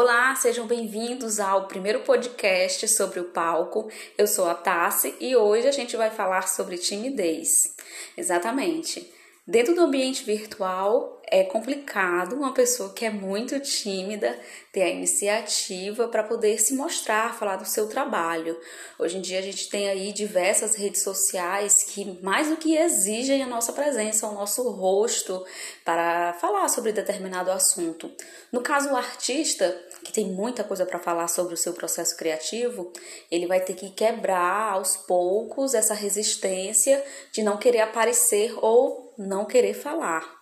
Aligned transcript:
Olá, 0.00 0.32
sejam 0.36 0.64
bem-vindos 0.64 1.40
ao 1.40 1.66
primeiro 1.66 2.02
podcast 2.02 2.86
sobre 2.86 3.18
o 3.18 3.30
palco. 3.30 3.90
Eu 4.16 4.28
sou 4.28 4.48
a 4.48 4.54
Tassi 4.54 5.12
e 5.18 5.34
hoje 5.34 5.66
a 5.66 5.72
gente 5.72 5.96
vai 5.96 6.08
falar 6.08 6.46
sobre 6.46 6.78
timidez. 6.78 7.74
Exatamente. 8.16 9.12
Dentro 9.48 9.74
do 9.74 9.80
ambiente 9.80 10.24
virtual 10.24 11.22
é 11.26 11.42
complicado 11.42 12.36
uma 12.36 12.52
pessoa 12.52 12.92
que 12.92 13.06
é 13.06 13.10
muito 13.10 13.58
tímida 13.60 14.38
ter 14.70 14.82
a 14.82 14.90
iniciativa 14.90 16.06
para 16.06 16.22
poder 16.22 16.58
se 16.58 16.74
mostrar, 16.74 17.34
falar 17.34 17.56
do 17.56 17.64
seu 17.64 17.88
trabalho. 17.88 18.60
Hoje 18.98 19.16
em 19.16 19.22
dia 19.22 19.38
a 19.38 19.42
gente 19.42 19.70
tem 19.70 19.88
aí 19.88 20.12
diversas 20.12 20.74
redes 20.74 21.02
sociais 21.02 21.82
que 21.82 22.22
mais 22.22 22.50
do 22.50 22.58
que 22.58 22.76
exigem 22.76 23.42
a 23.42 23.46
nossa 23.46 23.72
presença, 23.72 24.28
o 24.28 24.34
nosso 24.34 24.68
rosto 24.68 25.42
para 25.82 26.34
falar 26.34 26.68
sobre 26.68 26.92
determinado 26.92 27.50
assunto. 27.50 28.12
No 28.52 28.60
caso 28.60 28.90
o 28.90 28.96
artista, 28.96 29.74
que 30.04 30.12
tem 30.12 30.26
muita 30.26 30.62
coisa 30.62 30.84
para 30.84 30.98
falar 30.98 31.26
sobre 31.26 31.54
o 31.54 31.58
seu 31.58 31.72
processo 31.72 32.14
criativo, 32.18 32.92
ele 33.30 33.46
vai 33.46 33.62
ter 33.62 33.72
que 33.72 33.88
quebrar 33.92 34.74
aos 34.74 34.94
poucos 34.94 35.72
essa 35.72 35.94
resistência 35.94 37.02
de 37.32 37.42
não 37.42 37.56
querer 37.56 37.80
aparecer 37.80 38.52
ou 38.60 39.07
não 39.18 39.44
querer 39.44 39.74
falar. 39.74 40.38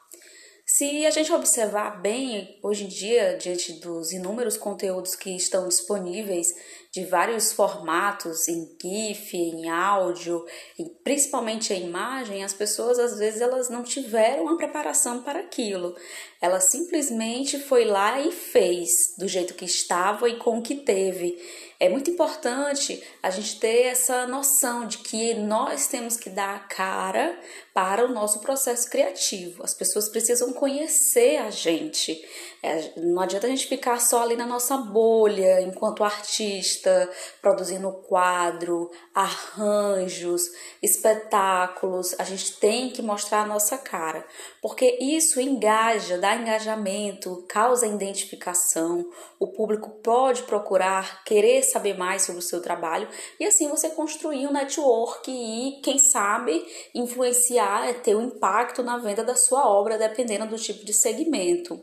Se 0.69 1.07
a 1.07 1.11
gente 1.11 1.33
observar 1.33 2.03
bem, 2.03 2.59
hoje 2.61 2.85
em 2.85 2.89
dia, 2.89 3.39
diante 3.41 3.75
dos 3.75 4.11
inúmeros 4.11 4.57
conteúdos 4.57 5.15
que 5.15 5.31
estão 5.31 5.69
disponíveis 5.69 6.49
de 6.93 7.05
vários 7.05 7.53
formatos, 7.53 8.49
em 8.49 8.77
GIF, 8.83 9.37
em 9.37 9.69
áudio, 9.69 10.45
e 10.77 10.85
principalmente 11.05 11.73
em 11.73 11.87
imagem, 11.87 12.43
as 12.43 12.53
pessoas 12.53 12.99
às 12.99 13.17
vezes 13.17 13.41
elas 13.41 13.71
não 13.71 13.85
tiveram 13.85 14.49
a 14.49 14.57
preparação 14.57 15.23
para 15.23 15.39
aquilo. 15.39 15.95
Ela 16.41 16.59
simplesmente 16.59 17.61
foi 17.61 17.85
lá 17.85 18.21
e 18.21 18.33
fez 18.33 19.15
do 19.17 19.29
jeito 19.29 19.55
que 19.55 19.67
estava 19.67 20.29
e 20.29 20.37
com 20.37 20.59
o 20.59 20.63
que 20.63 20.75
teve. 20.75 21.39
É 21.79 21.89
muito 21.91 22.11
importante 22.11 23.03
a 23.23 23.29
gente 23.29 23.61
ter 23.61 23.83
essa 23.83 24.27
noção 24.27 24.87
de 24.87 24.99
que 24.99 25.35
nós 25.35 25.87
temos 25.89 26.17
que 26.17 26.31
dar 26.31 26.57
a 26.57 26.61
cara 26.61 27.39
para 27.75 28.07
o 28.07 28.13
nosso 28.13 28.41
processo 28.41 28.89
criativo. 28.89 29.63
As 29.63 29.75
pessoas 29.75 30.09
precisam 30.09 30.55
conhecer 30.55 31.37
a 31.37 31.51
gente. 31.51 32.19
É, 32.63 32.93
não 32.97 33.21
adianta 33.21 33.47
a 33.47 33.51
gente 33.51 33.67
ficar 33.67 34.01
só 34.01 34.23
ali 34.23 34.35
na 34.35 34.47
nossa 34.47 34.79
bolha 34.79 35.61
enquanto 35.61 36.03
artista, 36.03 37.11
produzindo 37.43 37.93
quadro, 38.09 38.91
arranjos, 39.15 40.43
espetáculos. 40.83 42.19
A 42.19 42.25
gente 42.25 42.57
tem 42.57 42.89
que 42.89 43.03
mostrar 43.03 43.43
a 43.43 43.47
nossa 43.47 43.77
cara, 43.77 44.27
porque 44.63 44.97
isso 44.99 45.39
engaja, 45.39 46.17
dá 46.17 46.35
engajamento, 46.35 47.45
causa 47.47 47.87
identificação. 47.87 49.07
O 49.39 49.49
público 49.49 49.91
pode 50.03 50.45
procurar, 50.45 51.23
querer 51.25 51.63
saber 51.71 51.97
mais 51.97 52.23
sobre 52.23 52.41
o 52.41 52.45
seu 52.45 52.61
trabalho 52.61 53.09
e 53.39 53.45
assim 53.45 53.69
você 53.69 53.91
construir 53.91 54.47
um 54.47 54.53
network 54.53 55.31
e, 55.31 55.81
quem 55.83 55.99
sabe, 55.99 56.67
influenciar, 56.95 57.93
ter 58.03 58.17
um 58.17 58.23
impacto 58.23 58.83
na 58.83 58.99
venda 58.99 59.23
da 59.23 59.35
sua 59.35 59.69
obra, 59.69 59.99
dependendo 59.99 60.47
do 60.47 60.57
tipo 60.57 60.85
de 60.85 60.93
segmento. 60.93 61.81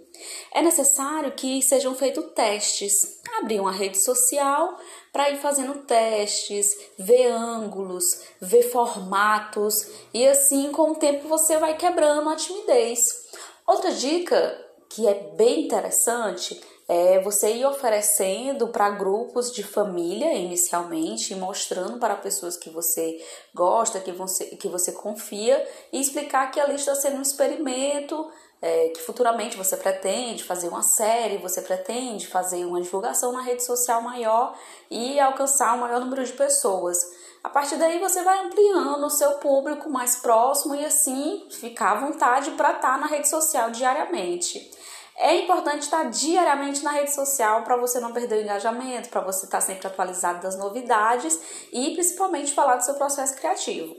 É 0.54 0.62
necessário 0.62 1.32
que 1.34 1.62
sejam 1.62 1.96
feitos 1.96 2.32
testes. 2.34 3.22
Abrir 3.40 3.60
uma 3.60 3.72
rede 3.72 4.02
social 4.04 4.78
para 5.12 5.30
ir 5.30 5.38
fazendo 5.38 5.86
testes, 5.86 6.76
ver 6.98 7.28
ângulos, 7.28 8.22
ver 8.42 8.64
formatos 8.64 9.88
e 10.14 10.28
assim 10.28 10.72
com 10.72 10.92
o 10.92 10.96
tempo 10.96 11.28
você 11.28 11.58
vai 11.58 11.76
quebrando 11.78 12.30
a 12.30 12.36
timidez. 12.36 13.02
Outra 13.66 13.92
dica 13.92 14.60
que 14.90 15.08
é 15.08 15.14
bem 15.36 15.66
interessante 15.66 16.62
é 16.94 17.20
você 17.20 17.56
ir 17.56 17.66
oferecendo 17.66 18.68
para 18.68 18.92
grupos 18.92 19.52
de 19.52 19.64
família 19.64 20.32
inicialmente, 20.36 21.34
mostrando 21.34 21.98
para 21.98 22.16
pessoas 22.16 22.56
que 22.56 22.70
você 22.70 23.20
gosta, 23.54 24.00
que 24.00 24.12
você, 24.12 24.46
que 24.58 24.68
você 24.68 24.92
confia 24.92 25.68
e 25.92 26.00
explicar 26.00 26.52
que 26.52 26.60
ali 26.60 26.76
está 26.76 26.94
sendo 26.94 27.18
um 27.18 27.22
experimento 27.24 28.30
é, 28.62 28.90
que 28.90 29.02
futuramente 29.02 29.58
você 29.58 29.76
pretende 29.76 30.44
fazer 30.44 30.68
uma 30.68 30.84
série, 30.84 31.38
você 31.38 31.62
pretende 31.64 32.28
fazer 32.28 32.64
uma 32.64 32.80
divulgação 32.80 33.32
na 33.32 33.42
rede 33.42 33.66
social 33.66 34.02
maior 34.02 34.56
e 34.90 35.20
alcançar 35.20 35.74
o 35.74 35.78
um 35.78 35.82
maior 35.82 36.00
número 36.00 36.24
de 36.24 36.34
pessoas. 36.34 36.98
A 37.44 37.50
partir 37.50 37.76
daí 37.76 38.00
você 38.00 38.22
vai 38.22 38.40
ampliando 38.46 39.04
o 39.04 39.10
seu 39.10 39.32
público 39.40 39.90
mais 39.90 40.18
próximo 40.18 40.76
e 40.76 40.86
assim 40.86 41.46
ficar 41.50 41.92
à 41.92 42.00
vontade 42.02 42.52
para 42.52 42.74
estar 42.74 42.94
tá 42.94 42.98
na 42.98 43.08
rede 43.08 43.28
social 43.28 43.72
diariamente. 43.72 44.72
É 45.16 45.36
importante 45.36 45.84
estar 45.84 46.10
diariamente 46.10 46.84
na 46.84 46.92
rede 46.92 47.14
social 47.14 47.64
para 47.64 47.78
você 47.78 48.00
não 48.00 48.12
perder 48.12 48.40
o 48.40 48.42
engajamento, 48.42 49.10
para 49.10 49.22
você 49.22 49.46
estar 49.46 49.62
sempre 49.62 49.86
atualizado 49.86 50.42
das 50.42 50.58
novidades 50.58 51.40
e 51.72 51.94
principalmente 51.94 52.54
falar 52.54 52.78
do 52.78 52.84
seu 52.84 52.96
processo 52.96 53.36
criativo. 53.36 53.96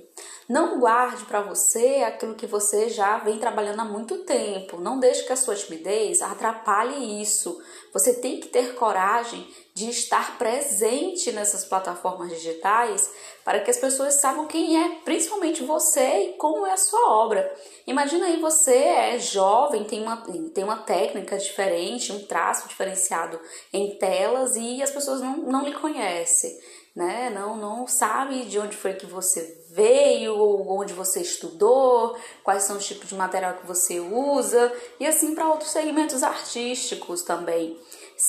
Não 0.49 0.79
guarde 0.79 1.25
para 1.25 1.41
você 1.41 2.03
aquilo 2.07 2.35
que 2.35 2.47
você 2.47 2.89
já 2.89 3.19
vem 3.19 3.39
trabalhando 3.39 3.81
há 3.81 3.85
muito 3.85 4.25
tempo. 4.25 4.79
Não 4.79 4.99
deixe 4.99 5.25
que 5.25 5.33
a 5.33 5.37
sua 5.37 5.55
timidez 5.55 6.21
atrapalhe 6.21 7.23
isso. 7.23 7.63
Você 7.93 8.15
tem 8.15 8.41
que 8.41 8.49
ter 8.49 8.75
coragem 8.75 9.49
de 9.75 9.91
estar 9.91 10.39
presente 10.39 11.33
nessas 11.33 11.65
plataformas 11.65 12.31
digitais 12.31 13.11
para 13.45 13.59
que 13.59 13.71
as 13.71 13.77
pessoas 13.77 14.21
saibam 14.21 14.47
quem 14.47 14.81
é, 14.81 15.01
principalmente 15.05 15.65
você 15.65 16.29
e 16.29 16.33
como 16.35 16.65
é 16.65 16.73
a 16.73 16.77
sua 16.77 17.11
obra. 17.11 17.53
Imagina 17.85 18.27
aí 18.27 18.41
você 18.41 18.77
é 18.77 19.19
jovem, 19.19 19.83
tem 19.83 20.01
uma, 20.01 20.25
tem 20.55 20.63
uma 20.63 20.77
técnica 20.77 21.37
diferente, 21.37 22.13
um 22.13 22.25
traço 22.25 22.69
diferenciado 22.69 23.41
em 23.73 23.99
telas 23.99 24.55
e 24.55 24.81
as 24.81 24.93
pessoas 24.93 25.21
não, 25.21 25.39
não 25.39 25.65
lhe 25.65 25.75
conhecem 25.75 26.57
né? 26.95 27.29
Não, 27.35 27.57
não 27.57 27.89
sabe 27.89 28.45
de 28.45 28.59
onde 28.59 28.77
foi 28.77 28.95
que 28.95 29.05
você 29.05 29.65
veio, 29.71 30.37
onde 30.69 30.93
você 30.93 31.21
estudou, 31.21 32.17
quais 32.45 32.63
são 32.63 32.77
os 32.77 32.87
tipos 32.87 33.09
de 33.09 33.17
material 33.17 33.55
que 33.55 33.67
você 33.67 33.99
usa 33.99 34.73
e 35.01 35.07
assim 35.07 35.35
para 35.35 35.49
outros 35.49 35.71
segmentos 35.71 36.23
artísticos 36.23 37.23
também. 37.23 37.77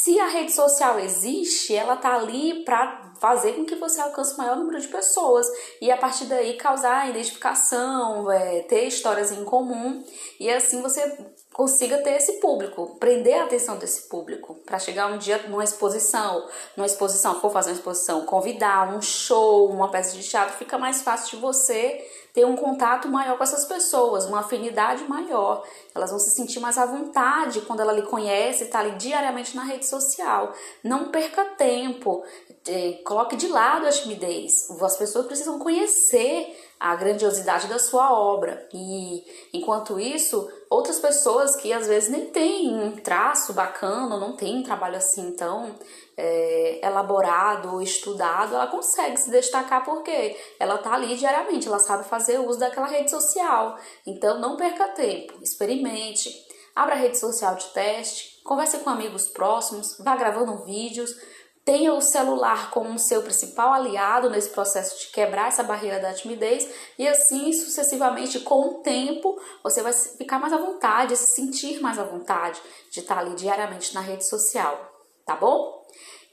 Se 0.01 0.19
a 0.19 0.28
rede 0.28 0.51
social 0.51 1.00
existe, 1.00 1.73
ela 1.73 1.95
tá 1.95 2.16
ali 2.16 2.66
para 2.66 3.13
fazer 3.17 3.53
com 3.53 3.63
que 3.63 3.75
você 3.75 4.01
alcance 4.01 4.33
o 4.33 4.38
maior 4.38 4.57
número 4.57 4.79
de 4.79 4.89
pessoas. 4.89 5.47
E 5.81 5.89
a 5.89 5.95
partir 5.95 6.25
daí 6.25 6.57
causar 6.57 7.09
identificação, 7.09 8.29
é, 8.29 8.61
ter 8.63 8.88
histórias 8.88 9.31
em 9.31 9.45
comum. 9.45 10.03
E 10.38 10.50
assim 10.50 10.81
você 10.81 11.17
consiga 11.56 12.00
ter 12.00 12.18
esse 12.18 12.34
público, 12.42 12.98
prender 13.00 13.40
a 13.40 13.46
atenção 13.46 13.78
desse 13.78 14.10
público, 14.10 14.56
para 14.66 14.78
chegar 14.78 15.08
um 15.08 15.18
dia 15.18 15.38
numa 15.48 15.64
exposição, 15.64 16.46
numa 16.76 16.86
exposição, 16.86 17.40
for 17.40 17.50
fazer 17.50 17.70
uma 17.70 17.78
exposição, 17.78 18.26
convidar 18.26 18.94
um 18.94 19.02
show, 19.02 19.70
uma 19.70 19.90
peça 19.90 20.18
de 20.18 20.28
teatro, 20.28 20.58
fica 20.58 20.78
mais 20.78 21.02
fácil 21.02 21.38
de 21.38 21.42
você 21.42 22.06
ter 22.34 22.46
um 22.46 22.58
contato 22.58 23.08
maior 23.08 23.38
com 23.38 23.44
essas 23.44 23.64
pessoas, 23.64 24.26
uma 24.26 24.42
afinidade 24.42 25.06
maior. 25.06 25.64
Elas 25.96 26.10
vão 26.10 26.20
se 26.20 26.32
sentir 26.32 26.60
mais 26.60 26.78
à 26.78 26.86
vontade 26.86 27.62
quando 27.62 27.80
ela 27.80 27.94
lhe 27.94 28.02
conhece, 28.02 28.66
está 28.66 28.80
ali 28.80 28.92
diariamente 28.98 29.56
na 29.56 29.64
rede 29.64 29.88
social. 29.88 30.52
Não 30.84 31.10
perca 31.10 31.46
tempo, 31.58 32.22
é, 32.68 33.00
coloque 33.06 33.38
de 33.38 33.48
lado 33.48 33.88
a 33.88 33.90
timidez. 33.90 34.70
As 34.82 34.98
pessoas 34.98 35.26
precisam 35.28 35.58
conhecer 35.58 36.54
a 36.78 36.94
grandiosidade 36.96 37.68
da 37.68 37.80
sua 37.80 38.12
obra. 38.12 38.68
E 38.74 39.24
enquanto 39.54 39.98
isso, 39.98 40.52
outras 40.75 41.00
pessoas 41.00 41.56
que 41.56 41.72
às 41.72 41.88
vezes 41.88 42.09
nem 42.09 42.25
têm 42.25 42.75
um 42.75 42.91
traço 42.97 43.53
bacana, 43.53 44.18
não 44.18 44.36
têm 44.36 44.58
um 44.58 44.63
trabalho 44.63 44.97
assim 44.97 45.31
tão 45.31 45.74
é, 46.18 46.86
elaborado 46.86 47.74
ou 47.74 47.81
estudado, 47.81 48.56
ela 48.56 48.68
consegue 48.68 49.18
se 49.18 49.31
destacar 49.31 49.84
porque 49.84 50.38
ela 50.59 50.78
tá 50.78 50.94
ali 50.94 51.16
diariamente, 51.16 51.68
ela 51.68 51.80
sabe 51.80 52.03
fazer 52.08 52.40
uso 52.40 52.59
daquela 52.59 52.88
rede 52.88 53.09
social. 53.09 53.78
Então 54.06 54.40
não 54.40 54.58
perca 54.58 54.90
tempo, 54.90 55.34
experimente, 55.41 56.30
abra 56.75 56.96
a 56.96 56.97
rede 56.97 57.18
social 57.18 57.56
de 57.56 57.66
teste, 57.68 58.42
converse 58.44 58.78
com 58.80 58.90
amigos 58.90 59.28
próximos, 59.30 59.97
vá 60.00 60.16
gravando 60.16 60.63
vídeos, 60.66 61.16
tenha 61.65 61.91
o 61.95 62.00
celular 62.00 62.69
como 62.69 63.00
seu 63.00 63.23
principal 63.23 63.73
aliado 63.73 64.29
nesse 64.29 64.51
processo 64.51 65.00
de 65.00 65.07
quebrar 65.12 65.47
essa 65.47 65.63
barreira 65.63 66.00
da 66.00 66.13
timidez 66.13 66.69
e 66.97 67.07
assim 67.07 67.51
sucessivamente 67.51 68.39
com 68.41 68.62
o 68.62 68.73
tempo 68.75 69.35
você 69.63 69.81
vai 69.81 69.91
ficar 69.91 70.38
mais 70.38 70.53
à 70.53 70.57
vontade, 70.57 71.17
se 71.17 71.33
sentir 71.33 71.81
mais 71.81 71.97
à 71.97 72.03
vontade 72.03 72.62
de 72.91 73.00
estar 73.00 73.17
ali 73.17 73.33
diariamente 73.33 73.95
na 73.95 74.01
rede 74.01 74.29
social, 74.29 74.94
tá 75.25 75.35
bom? 75.35 75.83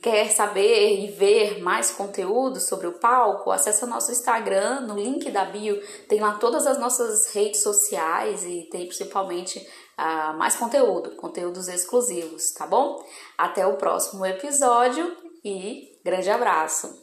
Quer 0.03 0.33
saber 0.33 0.99
e 0.99 1.13
ver 1.13 1.63
mais 1.63 1.93
conteúdo 1.93 2.61
sobre 2.61 2.89
o 2.89 2.99
palco? 2.99 3.53
Acesse 3.53 3.87
nosso 3.87 4.11
Instagram, 4.11 4.81
no 4.81 4.97
link 4.97 5.31
da 5.31 5.45
bio 5.45 5.81
tem 6.09 6.19
lá 6.19 6.35
todas 6.35 6.67
as 6.67 6.77
nossas 6.77 7.33
redes 7.33 7.63
sociais 7.63 8.45
e 8.45 8.69
tem 8.69 8.85
principalmente 8.87 9.65
uh, 9.97 10.37
mais 10.37 10.57
conteúdo, 10.57 11.15
conteúdos 11.15 11.69
exclusivos, 11.69 12.51
tá 12.51 12.67
bom? 12.67 13.01
Até 13.39 13.65
o 13.65 13.77
próximo 13.77 14.27
episódio 14.27 15.22
e 15.45 16.01
grande 16.05 16.31
abraço! 16.31 17.02